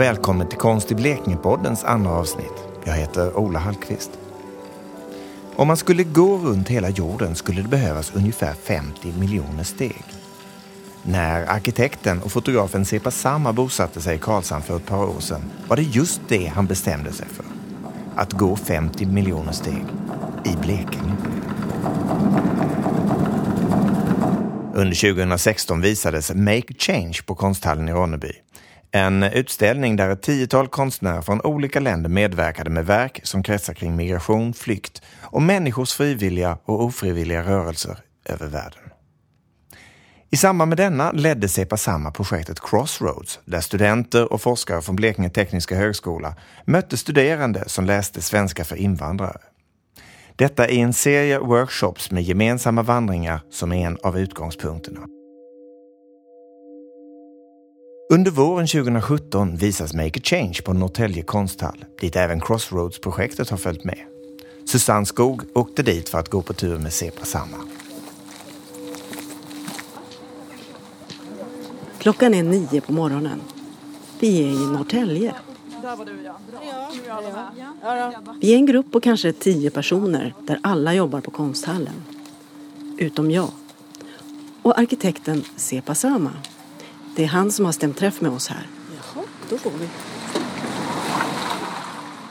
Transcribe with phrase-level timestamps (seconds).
[0.00, 2.64] och välkommen till Konst i Blekinge-poddens andra avsnitt.
[2.84, 4.10] Jag heter Ola Hallqvist.
[5.56, 10.04] Om man skulle gå runt hela jorden skulle det behövas ungefär 50 miljoner steg.
[11.02, 15.42] När arkitekten och fotografen Sepa Sama bosatte sig i Karlshamn för ett par år sedan
[15.68, 17.44] var det just det han bestämde sig för.
[18.16, 19.84] Att gå 50 miljoner steg
[20.44, 21.16] i Blekinge.
[24.74, 28.32] Under 2016 visades Make Change på konsthallen i Ronneby.
[28.92, 33.96] En utställning där ett tiotal konstnärer från olika länder medverkade med verk som kretsar kring
[33.96, 38.80] migration, flykt och människors frivilliga och ofrivilliga rörelser över världen.
[40.32, 45.30] I samband med denna ledde Sepa Samma projektet Crossroads där studenter och forskare från Blekinge
[45.30, 49.40] Tekniska Högskola mötte studerande som läste svenska för invandrare.
[50.36, 55.00] Detta är en serie workshops med gemensamma vandringar som är en av utgångspunkterna.
[58.12, 63.84] Under våren 2017 visas Make a Change på Norrtälje konsthall, dit även Crossroads-projektet har följt
[63.84, 63.98] med.
[64.64, 67.56] Susanne Skog åkte dit för att gå på tur med Sepa Samma.
[71.98, 73.40] Klockan är nio på morgonen.
[74.20, 75.34] Vi är i Norrtälje.
[78.40, 82.02] Vi är en grupp på kanske tio personer där alla jobbar på konsthallen.
[82.98, 83.50] Utom jag.
[84.62, 86.32] Och arkitekten Sepa Sama.
[87.20, 88.66] Det är han som har stämt träff med oss här.
[88.96, 89.88] Jaha, då går vi.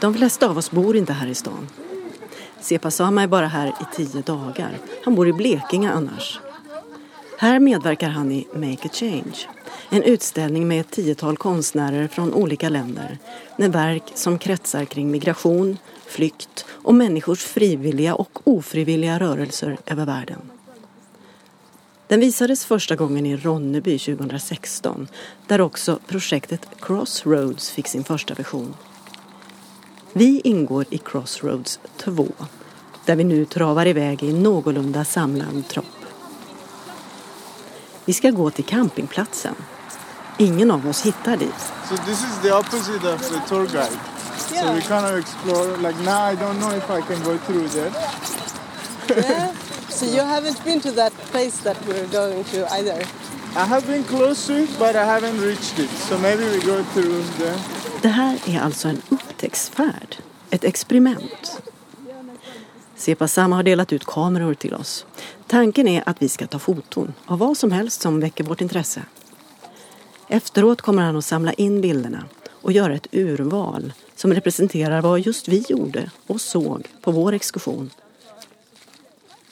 [0.02, 1.68] De flesta av oss bor inte här i stan.
[2.62, 4.78] Sepa Sama är bara här i tio dagar.
[5.04, 6.40] Han bor i Blekinge annars.
[7.38, 9.48] Här medverkar han i Make a Change.
[9.90, 13.18] En utställning med ett tiotal konstnärer från olika länder
[13.58, 20.40] med verk som kretsar kring migration, flykt och människors frivilliga och ofrivilliga rörelser över världen.
[22.10, 25.08] Den visades första gången i Ronneby 2016
[25.48, 28.76] där också projektet Crossroads fick sin första version.
[30.14, 32.28] Vi ingår i Crossroads 2
[33.06, 35.86] där vi nu travar iväg i någorlunda samlad tropp.
[38.06, 39.56] Vi ska gå till campingplatsen.
[40.38, 41.60] Ingen av oss hittar dit.
[41.90, 44.00] So this is the opposite of the tour guide.
[44.38, 45.78] So we kind of explore.
[45.78, 47.92] Like now, I don't know if I can go through there.
[49.10, 49.69] Yeah.
[50.00, 53.06] So you haven't been to that place that we're going to either?
[53.56, 55.90] I have been close to it, but I haven't reached it.
[55.90, 57.60] So maybe we go through there.
[58.02, 60.16] Det här är alltså en upptäcktsfärd.
[60.50, 61.62] Ett experiment.
[62.96, 65.06] Sepasama har delat ut kameror till oss.
[65.48, 69.02] Tanken är att vi ska ta foton av vad som helst som väcker vårt intresse.
[70.28, 75.48] Efteråt kommer han att samla in bilderna och göra ett urval som representerar vad just
[75.48, 77.90] vi gjorde och såg på vår exkursion.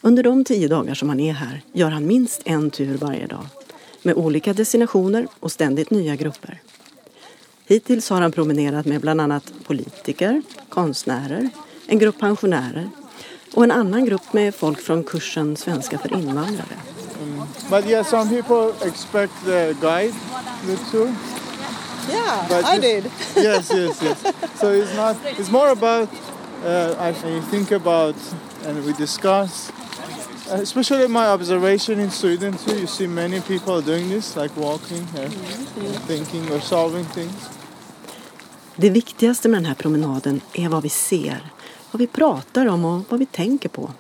[0.02, 3.46] Under de tio dagar som han är här gör han minst en tur varje dag
[4.02, 6.62] med olika destinationer och ständigt nya grupper.
[7.66, 11.50] Hittills har han promenerat med bland annat politiker, konstnärer,
[11.88, 12.90] en grupp pensionärer
[13.54, 16.78] och en annan grupp med folk från kursen Svenska för invandrare.
[17.70, 20.14] But yeah, some people expect the guide,
[20.68, 21.16] the tour.
[22.10, 23.06] Yeah, But I did.
[23.36, 24.18] yes, yes, yes.
[24.62, 25.18] So it's not.
[25.38, 26.10] It's more about.
[26.66, 28.16] Uh, I think think about
[28.68, 29.72] and we discuss.
[30.52, 32.80] Uh, especially my observation in Sweden too.
[32.80, 35.30] You see many people doing this, like walking, uh,
[36.08, 37.50] thinking or solving things.
[38.76, 41.52] Det viktigaste med den här promenaden är vad vi ser,
[41.92, 43.92] vad vi pratar om och vad vi tänker på.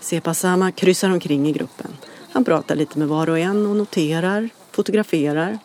[0.00, 1.90] Sepasama kryssar omkring i gruppen.
[2.32, 5.58] Han pratar lite med var och en och noterar, fotograferar.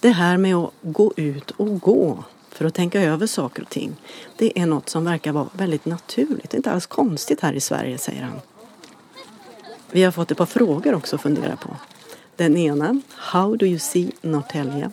[0.00, 2.24] Det här med att gå ut och gå
[2.54, 3.96] för att tänka över saker och ting,
[4.36, 6.54] det är något som verkar vara väldigt naturligt.
[6.54, 8.40] Inte alls konstigt här i Sverige, säger han.
[9.90, 11.76] Vi har fått ett par frågor också att fundera på.
[12.36, 14.90] Den ena, How do you see Norrtälje?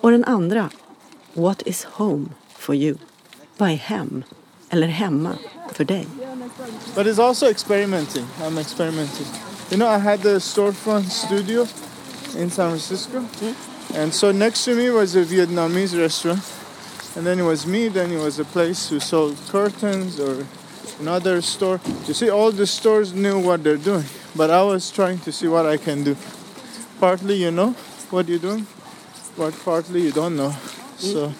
[0.00, 0.70] Och den andra,
[1.34, 2.26] What is home
[2.58, 2.96] for you?
[3.56, 4.24] Vad är hem?
[4.70, 5.32] Eller hemma
[5.72, 6.06] för dig?
[6.94, 8.24] But it's also experimenting.
[8.40, 9.26] I'm experimenting.
[9.70, 11.66] You know, I had the storefront studio
[12.38, 13.24] in San Francisco,
[13.96, 16.40] and so next to me was a Vietnamese restaurant,
[17.16, 17.88] and then it was me.
[17.88, 20.46] Then it was a place who sold curtains or
[21.00, 21.80] another store.
[22.06, 24.04] You see, all the stores knew what they're doing,
[24.34, 26.16] but I was trying to see what I can do.
[27.00, 27.70] Partly, you know
[28.10, 28.66] what you're doing,
[29.36, 30.54] but partly you don't know.
[30.98, 31.32] So,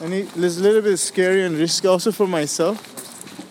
[0.00, 2.76] and it- it's a little bit scary and risky also for myself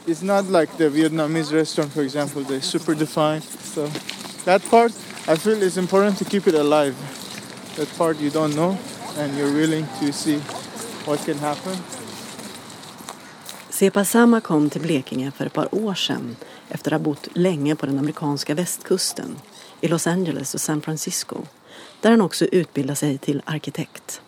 [0.07, 2.41] it's not like the Vietnamese restaurant, for example.
[2.41, 3.43] They're super defined.
[3.43, 3.87] So
[4.45, 4.93] that part,
[5.27, 6.95] I feel is important to keep it alive.
[7.75, 8.77] That part you don't know,
[9.17, 10.39] and you're willing to see
[11.07, 11.75] what can happen.
[13.69, 16.35] Sepasama kom till Blekinge för ett par år sedan
[16.69, 19.35] efter att ha bott länge på den amerikanska västkusten,
[19.81, 21.37] i Los Angeles och San Francisco.
[22.01, 24.21] där han också utbildade sig till arkitekt.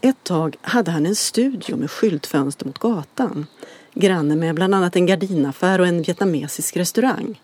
[0.00, 3.46] Ett tag hade han en studio med skyltfönster mot gatan.
[3.94, 7.40] Granne med bland annat en gardinaffär och en vietnamesisk restaurang.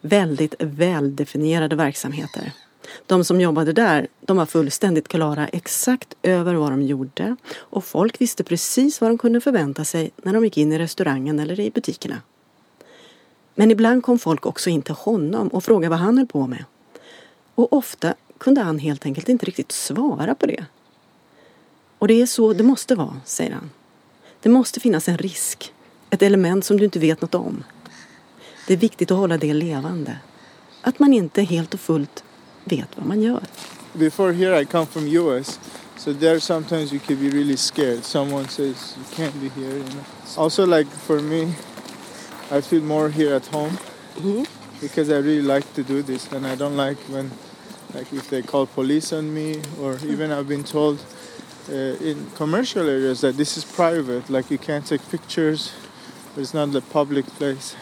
[0.00, 2.52] Väldigt väldefinierade verksamheter.
[3.06, 8.20] De som jobbade där, de var fullständigt klara exakt över vad de gjorde och folk
[8.20, 11.70] visste precis vad de kunde förvänta sig när de gick in i restaurangen eller i
[11.70, 12.22] butikerna.
[13.54, 16.64] Men ibland kom folk också in till honom och frågade vad han höll på med.
[17.54, 20.64] Och ofta kunde han helt enkelt inte riktigt svara på det.
[21.98, 23.70] Och det är så det måste vara, säger han.
[24.40, 25.72] Det måste finnas en risk,
[26.10, 27.64] ett element som du inte vet något om.
[28.66, 30.18] Det är viktigt att hålla det levande.
[30.82, 32.24] Att man inte helt och fullt
[32.68, 33.40] vet vad man gör.
[33.94, 35.58] Before here I come from US,
[35.96, 38.04] so there sometimes you could be really scared.
[38.04, 39.76] Someone says you can't be here.
[39.76, 40.04] You know?
[40.36, 41.52] Also, like for me,
[42.50, 43.76] I feel more here at home
[44.20, 44.46] Mm.
[44.80, 47.30] because I really like to do this, and I don't like when,
[47.94, 50.98] like, if they call police on me, or even I've been told
[51.70, 51.74] uh,
[52.08, 55.72] in commercial areas that this is private, like you can't take pictures.
[56.36, 57.76] It's not the public place,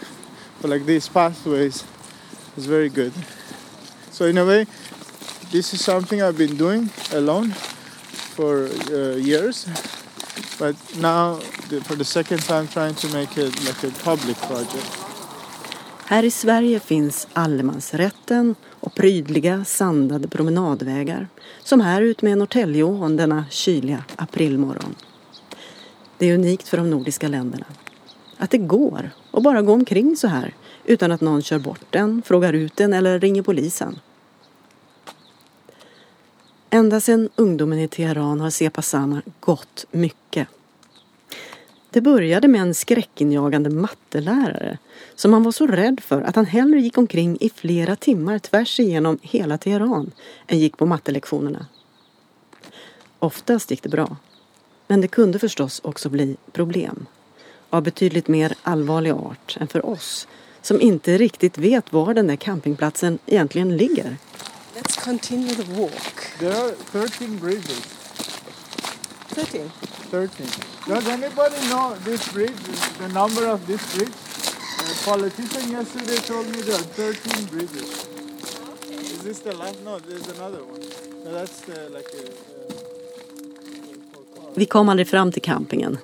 [0.61, 1.85] but like these pathways
[2.57, 3.13] is very good.
[4.17, 4.67] So in a way,
[5.51, 7.53] this is something I've been doing alone
[8.35, 9.67] for uh, years,
[10.59, 14.99] but now the, for the second time trying to make it like a public project.
[16.07, 21.29] Här i Sverige finns allemansrätten och prydliga sandade promenadvägar.
[21.65, 24.95] Som här ut med Norrtäljeån denna kyliga aprilmorgon.
[26.19, 27.67] Det är unikt för de nordiska länderna.
[28.37, 30.55] Att det går att bara gå omkring så här
[30.85, 33.99] utan att någon kör bort den, frågar ut den eller ringer polisen.
[36.71, 40.49] Ända sedan ungdomen i Teheran har Sepa Sana gått mycket.
[41.91, 44.79] Det började med en skräckinjagande mattelärare
[45.15, 48.81] som han var så rädd för att han hellre gick omkring i flera timmar tvärs
[48.81, 50.11] igenom hela Teheran
[50.47, 51.67] än gick på mattelektionerna.
[53.19, 54.17] Oftast gick det bra.
[54.87, 57.07] Men det kunde förstås också bli problem.
[57.71, 60.29] Av betydligt mer allvarlig art än för oss
[60.63, 64.17] som inte riktigt vet var den där campingplatsen egentligen ligger.
[64.77, 66.39] Let's continue the walk.
[66.39, 67.81] There are 13 bridges.
[69.33, 69.71] 13.
[69.71, 70.47] 13.
[70.87, 72.61] Does anybody know this bridge,
[72.99, 74.13] the number of this bridge?
[74.91, 78.07] A politician yesterday told me there are 13 bridges.
[78.91, 79.83] Is this the last?
[79.83, 80.81] No, there's another one.
[81.25, 82.29] No, that's the, like a...
[84.55, 85.99] Vi kom aldrig fram till campingen.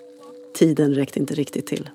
[0.54, 1.90] Tiden räckte inte riktigt till.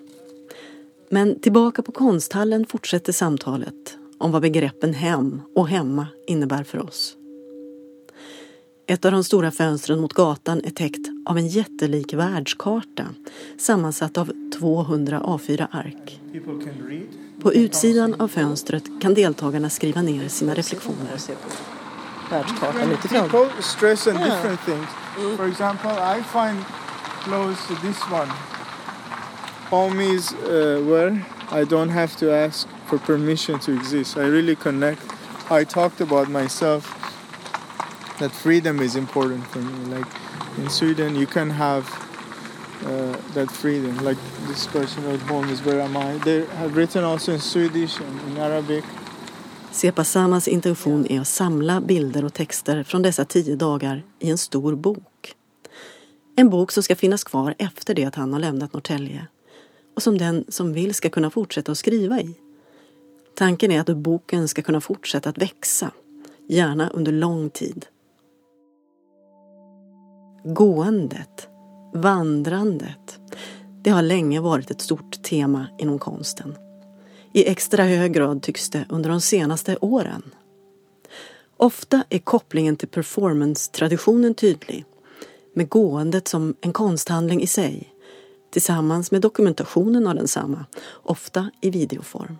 [1.10, 7.14] Men tillbaka på konsthallen fortsätter samtalet om vad begreppen hem och hemma innebär för oss.
[8.90, 13.06] Ett av de stora fönstren mot gatan är täckt av en jättelik världskarta
[13.58, 16.20] sammansatt av 200 A4-ark.
[16.32, 17.08] people can read.
[17.42, 21.20] På utsidan av fönstret kan deltagarna skriva ner sina reflektioner.
[22.32, 23.30] Världskartan utifrån.
[23.30, 24.26] people stress on Yeah.
[24.26, 24.88] different things.
[25.38, 26.64] For example, I find
[27.24, 28.32] close to this one.
[29.70, 31.22] Home is uh, where
[31.52, 34.18] i don't have to ask for permission to exist.
[34.18, 35.02] I really connect.
[35.50, 36.84] I talked about myself
[38.20, 39.96] that freedom is important for me.
[39.96, 40.08] Like
[40.58, 41.84] in Sweden, you can have
[42.86, 43.98] uh, that freedom.
[44.06, 44.18] Like
[44.48, 48.32] this person wrote, "Home is where am I?" They have written also in Swedish and
[48.32, 48.84] in Arabic.
[49.72, 54.38] Sepa Samas intention är att samla bilder och texter från dessa tio dagar i en
[54.38, 55.36] stor bok.
[56.36, 59.28] En bok som ska finnas kvar efter det att han har lämnat Norrtälje
[59.98, 62.36] och som den som vill ska kunna fortsätta att skriva i.
[63.36, 65.92] Tanken är att boken ska kunna fortsätta att växa,
[66.48, 67.86] gärna under lång tid.
[70.44, 71.48] Gåendet,
[71.94, 73.20] vandrandet,
[73.84, 76.56] det har länge varit ett stort tema inom konsten.
[77.34, 80.24] I extra hög grad tycks det under de senaste åren.
[81.58, 84.86] Ofta är kopplingen till performance-traditionen tydlig,
[85.54, 87.94] med gåendet som en konsthandling i sig,
[88.52, 90.66] tillsammans med dokumentationen av densamma,
[91.04, 92.38] ofta i videoform.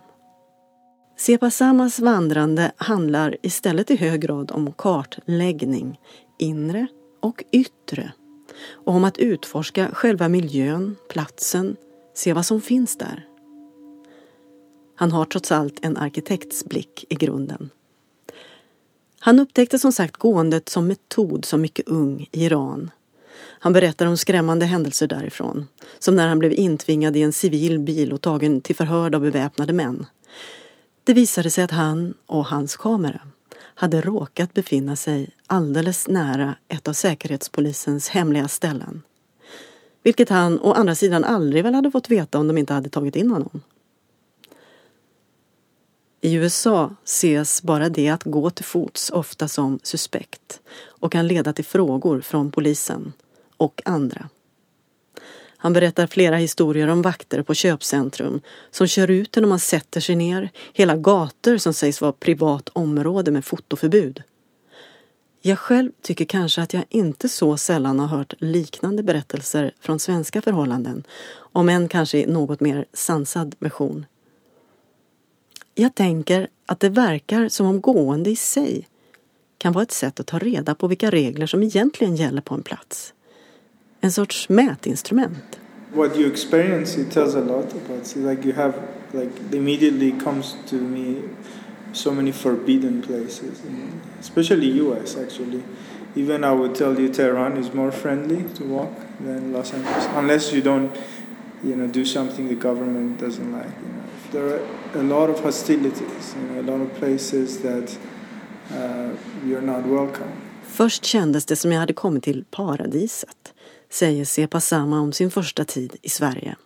[1.18, 6.00] Sepa Samas vandrande handlar istället i hög grad om kartläggning,
[6.38, 6.86] inre
[7.20, 8.12] och yttre,
[8.70, 11.76] och om att utforska själva miljön, platsen,
[12.14, 13.26] se vad som finns där.
[14.96, 17.70] Han har trots allt en arkitekts blick i grunden.
[19.20, 22.90] Han upptäckte som sagt gåendet som metod som mycket ung i Iran.
[23.60, 28.12] Han berättar om skrämmande händelser därifrån, som när han blev intvingad i en civil bil
[28.12, 30.06] och tagen till förhör av beväpnade män.
[31.04, 33.20] Det visade sig att han och hans kamera
[33.74, 39.02] hade råkat befinna sig alldeles nära ett av Säkerhetspolisens hemliga ställen.
[40.02, 43.16] Vilket han å andra sidan aldrig väl hade fått veta om de inte hade tagit
[43.16, 43.62] in honom.
[46.20, 51.52] I USA ses bara det att gå till fots ofta som suspekt och kan leda
[51.52, 53.12] till frågor från polisen
[53.58, 54.28] och andra.
[55.60, 60.00] Han berättar flera historier om vakter på köpcentrum som kör ut en om man sätter
[60.00, 64.22] sig ner, hela gator som sägs vara privat område med fotoförbud.
[65.42, 70.42] Jag själv tycker kanske att jag inte så sällan har hört liknande berättelser från svenska
[70.42, 71.04] förhållanden,
[71.38, 74.06] om än kanske i något mer sansad version.
[75.74, 78.88] Jag tänker att det verkar som om gående i sig
[79.58, 82.62] kan vara ett sätt att ta reda på vilka regler som egentligen gäller på en
[82.62, 83.14] plats.
[84.00, 85.58] En sorts mätinstrument.
[85.94, 88.16] What you experience it tells a lot about it.
[88.16, 88.74] Like you have
[89.12, 91.16] like immediately comes to me
[91.92, 93.60] so many forbidden places,
[94.20, 95.62] especially US actually.
[96.16, 100.52] Even I would tell you Tehran is more friendly to walk than Los Angeles, unless
[100.52, 100.90] you don't,
[101.64, 103.72] you know, do something the government doesn't like.
[103.82, 107.96] You know, there are a lot of hostilities, you know, a lot of places that
[108.72, 109.10] uh,
[109.46, 110.32] you're not welcome.
[110.66, 113.54] Först kändes det som jag hade kommit till paradiset,
[113.90, 116.56] säger Sepa Sama om sin första tid i Sverige.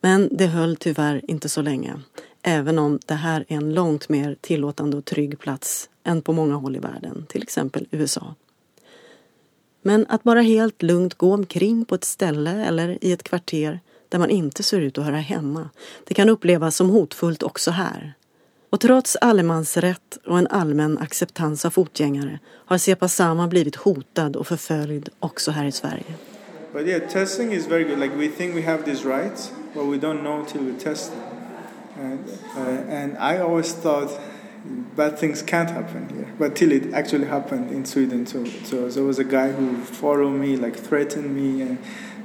[0.00, 2.00] Men det höll tyvärr inte så länge,
[2.42, 6.54] även om det här är en långt mer tillåtande och trygg plats än på många
[6.54, 8.34] håll i världen, till exempel USA.
[9.82, 14.18] Men att bara helt lugnt gå omkring på ett ställe eller i ett kvarter där
[14.18, 15.70] man inte ser ut att höra hemma,
[16.04, 18.14] det kan upplevas som hotfullt också här.
[18.76, 24.46] Och trots allemansrätt och en allmän acceptans av fotgängare har Sepa Sama blivit hotad och
[24.46, 26.04] förföljd också här i Sverige.
[26.72, 27.98] But yeah, testing is very good.
[27.98, 31.20] Like we think we have these rights, but we don't know till we test them.
[32.04, 32.18] And,
[32.56, 34.20] uh, and I always thought
[34.96, 38.26] bad things can't happen here, but till it actually happened in Sweden.
[38.26, 41.78] So, so there was a guy who followed me, like threatened me, and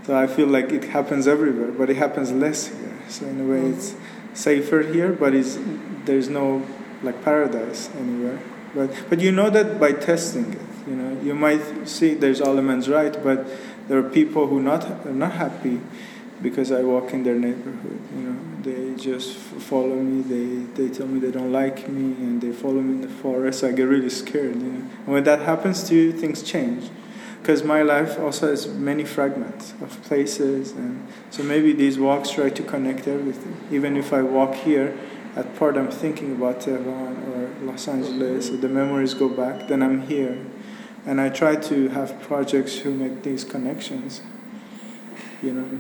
[0.06, 2.98] so I feel like it happens everywhere, but it happens less here.
[3.08, 3.96] So in a way, it's
[4.34, 5.58] safer here, but it's,
[6.06, 6.66] there's no
[7.04, 8.40] like paradise anywhere.
[8.74, 12.88] But but you know that by testing it, you know you might see there's elements
[12.88, 13.46] right, but
[13.88, 15.82] there are people who not are not happy
[16.42, 18.00] because I walk in their neighborhood.
[18.16, 20.22] You know, they just follow me.
[20.22, 23.64] They they tell me they don't like me, and they follow me in the forest.
[23.64, 24.56] I get really scared.
[24.56, 26.90] You know, and when that happens to you, things change.
[27.42, 32.52] Because my life also has many fragments of places, and so maybe these walks try
[32.52, 33.58] to connect everything.
[33.72, 34.96] Even if I walk here,
[35.36, 39.68] at part I'm thinking about Tehran or Los Angeles, so the memories go back.
[39.68, 40.38] Then I'm here,
[41.06, 44.22] and I try to have projects who make these connections.
[45.42, 45.80] You know.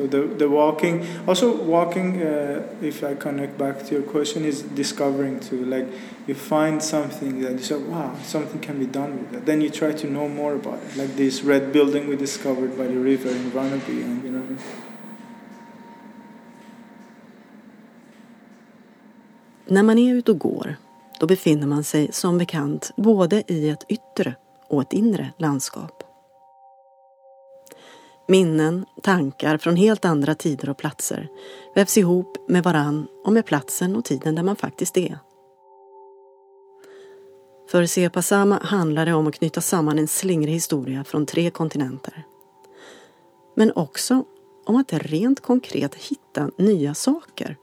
[0.00, 4.62] So the, the walking, also walking, uh, if I connect back to your question, is
[4.62, 5.66] discovering too.
[5.66, 5.86] Like
[6.26, 9.44] you find something that you say, wow, something can be done with that.
[9.44, 10.96] Then you try to know more about it.
[10.96, 14.58] Like this red building we discovered by the river in Ronneby, and you know.
[19.66, 20.76] När man är ute och går,
[21.20, 24.34] då befinner man sig som bekant både i ett yttre
[24.68, 26.09] och ett inre landskap.
[28.30, 31.28] Minnen, tankar från helt andra tider och platser
[31.74, 35.18] vävs ihop med varann och med platsen och tiden där man faktiskt är.
[37.70, 42.24] För Sepasama handlar det om att knyta samman en slingrig historia från tre kontinenter.
[43.54, 44.24] Men också
[44.64, 47.56] om att rent konkret hitta nya saker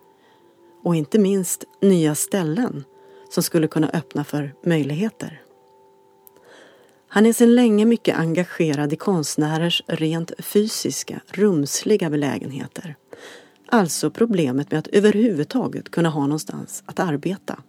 [0.84, 2.84] och inte minst nya ställen
[3.30, 5.42] som skulle kunna öppna för möjligheter.
[7.10, 12.96] Han är sedan länge mycket engagerad i konstnärers rent fysiska, rumsliga belägenheter.
[13.70, 17.60] Alltså problemet med att överhuvudtaget kunna ha någonstans att arbeta.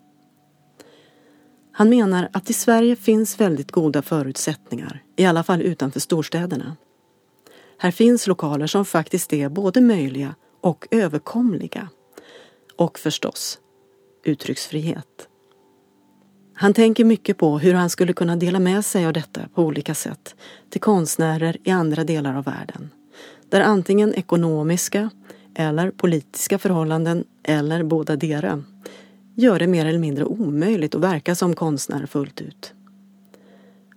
[1.73, 6.77] Han menar att i Sverige finns väldigt goda förutsättningar, i alla fall utanför storstäderna.
[7.79, 11.89] Här finns lokaler som faktiskt är både möjliga och överkomliga.
[12.77, 13.59] Och förstås,
[14.25, 15.29] uttrycksfrihet.
[16.61, 19.95] Han tänker mycket på hur han skulle kunna dela med sig av detta på olika
[19.95, 20.35] sätt
[20.71, 22.91] till konstnärer i andra delar av världen.
[23.49, 25.11] Där antingen ekonomiska
[25.55, 28.63] eller politiska förhållanden, eller båda dera,
[29.35, 32.73] gör det mer eller mindre omöjligt att verka som konstnär fullt ut.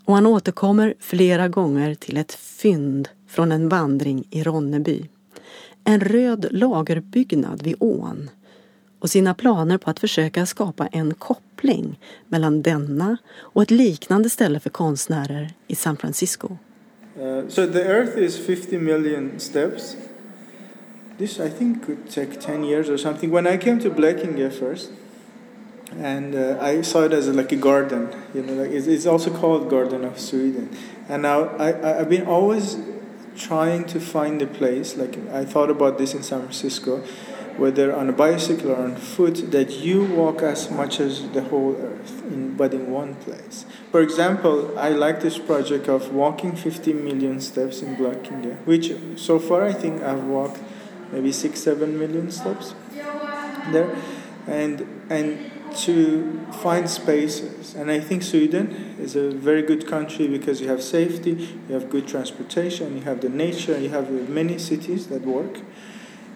[0.05, 5.09] Och han återkommer flera gånger till ett fynd från en vandring i Ronneby.
[5.83, 8.29] En röd lagerbyggnad vid ån
[8.99, 11.99] och sina planer på att försöka skapa en kopp koppling
[12.29, 16.57] mellan denna och ett liknande ställe för konstnärer i San Francisco.
[17.19, 19.97] Uh, so the Earth is 50 million steps.
[21.17, 23.31] This I think could take 10 years or something.
[23.31, 24.91] When I came to Blekinge first,
[26.03, 29.29] and uh, I saw it as like a garden, you know, like it's, it's, also
[29.29, 30.69] called Garden of Sweden.
[31.09, 32.77] And now I, I, I've been always
[33.35, 34.97] trying to find a place.
[34.97, 37.03] Like I thought about this in San Francisco,
[37.57, 41.75] whether on a bicycle or on foot, that you walk as much as the whole
[41.75, 43.65] earth, in, but in one place.
[43.91, 49.39] For example, I like this project of walking 50 million steps in Blekinge, which so
[49.39, 50.59] far I think I've walked
[51.11, 52.73] maybe six, seven million steps
[53.71, 53.95] there,
[54.47, 57.75] and and to find spaces.
[57.75, 61.31] And I think Sweden is a very good country because you have safety,
[61.67, 65.59] you have good transportation, you have the nature, you have many cities that work.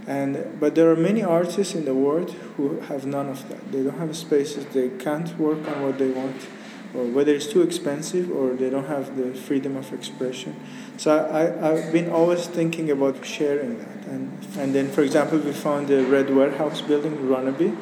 [0.08, 3.72] And, but there are many artists in the world who have none of that.
[3.72, 6.48] They don't have spaces, they can't work on what they want,
[6.94, 10.56] or whether it's too expensive or they don't have the freedom of expression.
[10.98, 14.06] So I, I've been always thinking about sharing that.
[14.08, 17.76] And, and then, for example, we found the Red Warehouse building in Ronneby.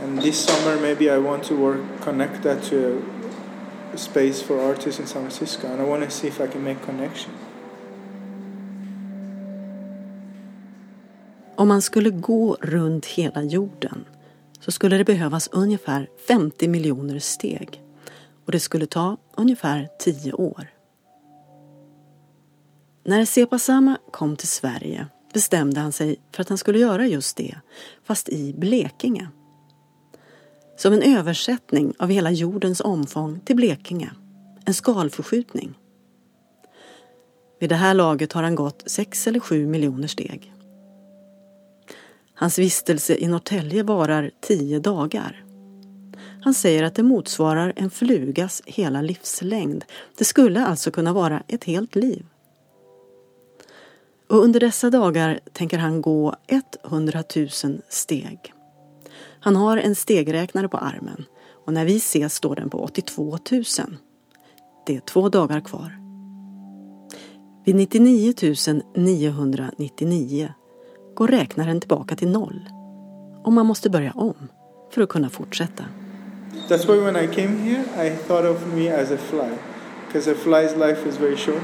[0.00, 3.04] And this summer, maybe I want to work, connect that to
[3.92, 5.72] a space for artists in San Francisco.
[5.72, 7.32] And I want to see if I can make connection.
[11.58, 14.04] Om man skulle gå runt hela jorden
[14.60, 17.82] så skulle det behövas ungefär 50 miljoner steg
[18.44, 20.70] och det skulle ta ungefär 10 år.
[23.04, 27.54] När Sepasama kom till Sverige bestämde han sig för att han skulle göra just det,
[28.04, 29.28] fast i Blekinge.
[30.76, 34.10] Som en översättning av hela jordens omfång till Blekinge.
[34.64, 35.78] En skalförskjutning.
[37.60, 40.52] Vid det här laget har han gått 6 eller 7 miljoner steg.
[42.40, 45.44] Hans vistelse i Norrtälje varar tio dagar.
[46.42, 49.84] Han säger att det motsvarar en flugas hela livslängd.
[50.18, 52.26] Det skulle alltså kunna vara ett helt liv.
[54.28, 56.34] Och under dessa dagar tänker han gå
[56.84, 57.48] 100 000
[57.88, 58.52] steg.
[59.40, 61.24] Han har en stegräknare på armen
[61.66, 63.64] och när vi ses står den på 82 000.
[64.86, 65.98] Det är två dagar kvar.
[67.64, 68.34] Vid 99
[68.96, 70.52] 999
[71.18, 72.68] går räknaren tillbaka till noll.
[73.44, 74.48] Och man måste börja om
[74.90, 75.84] för att kunna fortsätta.
[76.68, 79.50] That's why when I came here I thought of me as a fly.
[80.06, 81.62] Because a fly's life is very short.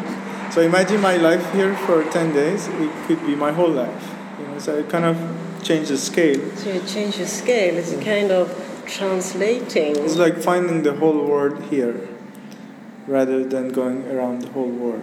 [0.54, 4.14] So imagine my life here for 10 days, it could be my whole life.
[4.40, 5.16] You know, so I kind of
[5.62, 6.40] change the scale.
[6.56, 7.78] So you change the scale.
[7.78, 8.48] It's a kind of
[8.86, 9.96] translating.
[10.04, 11.94] It's like finding the whole world here
[13.06, 15.02] rather than going around the whole world.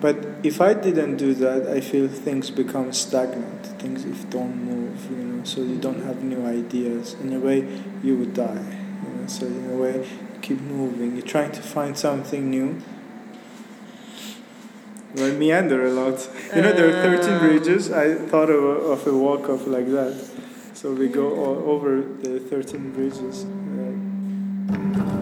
[0.00, 3.59] But if I didn't do that, I feel things become stagnant.
[3.80, 7.14] Things if don't move, you know, so you don't have new ideas.
[7.14, 7.66] In a way,
[8.02, 8.62] you would die.
[9.02, 11.16] You know, so in a way, you keep moving.
[11.16, 12.82] You're trying to find something new.
[15.16, 16.28] I meander a lot.
[16.54, 17.90] You know, there are 13 bridges.
[17.90, 20.14] I thought of a, of a walk of like that.
[20.74, 23.44] So we go all over the 13 bridges.
[23.44, 25.19] Uh,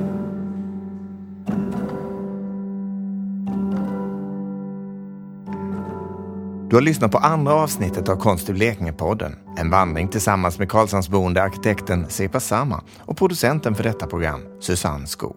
[6.79, 9.37] Du har lyssnat på andra avsnittet av Konst i Blekinge-podden.
[9.57, 15.37] En vandring tillsammans med Karlshamnsboende arkitekten Sepa Sama och producenten för detta program, Susanne Skog.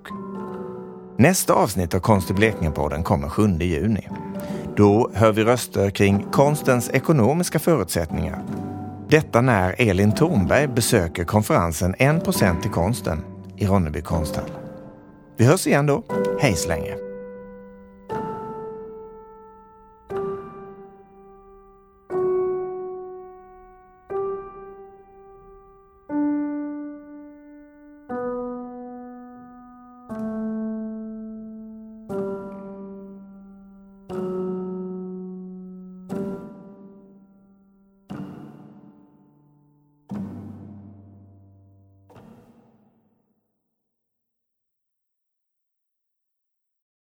[1.18, 4.08] Nästa avsnitt av Konst i Blekinge-podden kommer 7 juni.
[4.78, 8.44] Då hör vi röster kring konstens ekonomiska förutsättningar.
[9.10, 13.24] Detta när Elin Thornberg besöker konferensen 1% till konsten
[13.58, 14.52] i Ronneby konsthall.
[15.38, 16.04] Vi hörs igen då.
[16.40, 17.11] Hej så länge!